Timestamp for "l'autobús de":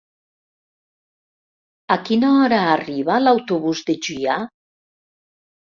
3.27-3.97